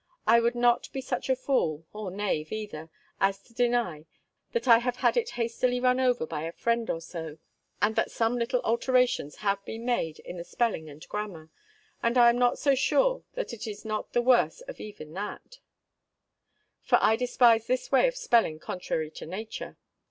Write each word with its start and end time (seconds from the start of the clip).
I 0.25 0.39
would 0.39 0.55
not 0.55 0.91
be 0.91 0.99
such 0.99 1.29
a 1.29 1.35
fool, 1.35 1.85
or 1.93 2.09
knave 2.09 2.51
either, 2.51 2.89
as 3.19 3.37
to 3.43 3.53
deny 3.53 4.07
that 4.51 4.67
I 4.67 4.79
have 4.79 4.95
had 4.95 5.15
it 5.15 5.29
hastily 5.37 5.79
run 5.79 5.99
over 5.99 6.25
by 6.25 6.41
a 6.41 6.51
friend 6.51 6.89
or 6.89 6.99
so, 6.99 7.37
and 7.83 7.95
that 7.95 8.09
some 8.09 8.35
little 8.39 8.61
alterations 8.61 9.35
have 9.45 9.63
been 9.63 9.85
made 9.85 10.17
in 10.21 10.37
the 10.37 10.43
spelling 10.43 10.89
and 10.89 11.07
grammar; 11.07 11.51
and 12.01 12.17
I 12.17 12.29
am 12.31 12.39
not 12.39 12.57
so 12.57 12.73
sure 12.73 13.25
that 13.35 13.53
it 13.53 13.67
is 13.67 13.85
not 13.85 14.13
the 14.13 14.23
worse 14.23 14.61
of 14.61 14.79
even 14.79 15.13
that, 15.13 15.59
for 16.81 16.97
I 16.99 17.15
despise 17.15 17.67
this 17.67 17.91
way 17.91 18.07
of 18.07 18.15
spelling 18.17 18.57
contrary 18.57 19.11
to 19.11 19.27
nature. 19.27 19.77